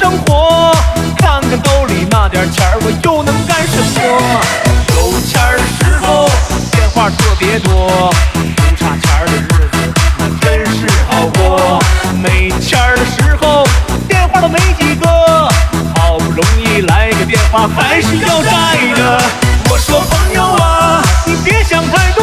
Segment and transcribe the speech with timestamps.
[0.00, 0.72] 生活，
[1.18, 4.40] 看看兜里那点钱，我又能干什么？
[4.96, 6.26] 有钱儿的时候
[6.72, 11.78] 电话特别多，不差钱儿的日子那真是好过。
[12.22, 13.68] 没钱儿的时候
[14.08, 15.06] 电话都没几个，
[15.94, 19.20] 好不容易来个电话还是要债的。
[19.68, 22.19] 我说朋友啊，你别想太多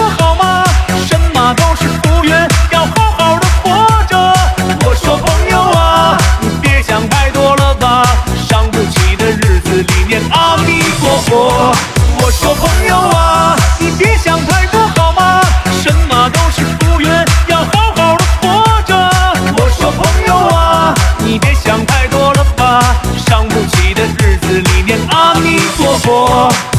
[26.08, 26.77] 弥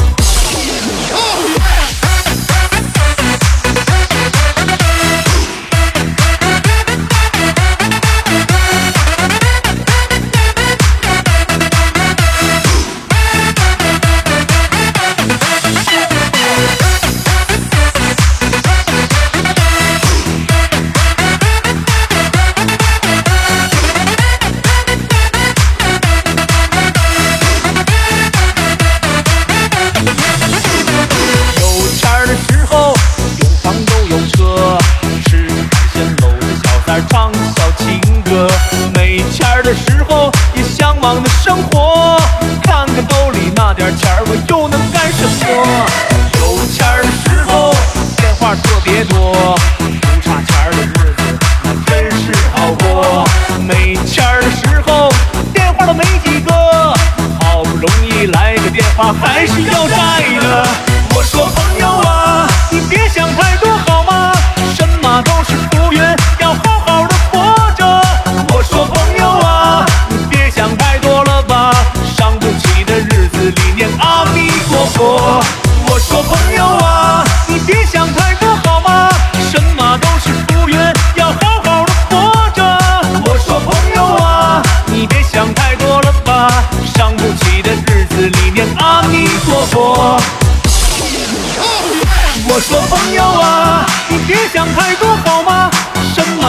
[41.49, 42.15] 生活，
[42.61, 45.87] 看看兜里那点钱儿，我又能干什么？
[46.39, 47.73] 有钱的时候
[48.17, 53.27] 电话特别多，不差钱儿的日子那真是好过。
[53.67, 55.09] 没钱的时候
[55.51, 56.53] 电话都没几个，
[57.41, 60.67] 好不容易来个电话还是要债的。
[61.15, 63.27] 我说朋友啊，你别想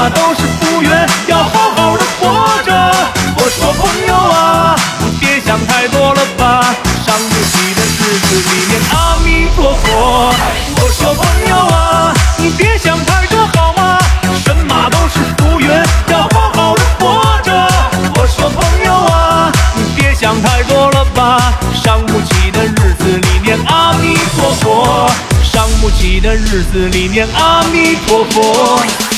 [0.08, 0.90] 都是浮云，
[1.26, 2.72] 要好好的活着。
[3.36, 6.64] 我说朋友啊，你别想太多了吧，
[7.04, 10.32] 伤不起的日子里面阿弥陀佛。
[10.76, 13.98] 我说朋友啊，你别想太多好吗？
[14.44, 15.68] 什么都是浮云，
[16.08, 17.52] 要好好的活着。
[18.14, 25.10] 我说朋友啊，你别想太多了吧，伤不起的日子里面阿弥陀佛。
[25.42, 29.09] 伤不起的日子里念阿弥陀佛。